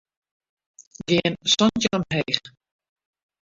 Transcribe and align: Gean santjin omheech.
Gean 1.07 1.33
santjin 1.55 1.95
omheech. 1.97 2.43